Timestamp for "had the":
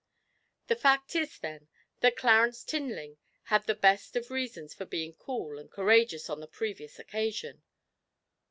3.43-3.75